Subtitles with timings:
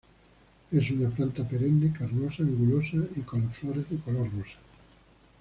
[0.71, 4.57] Es una planta perenne carnosa, anguloso y con las flores de color rosa.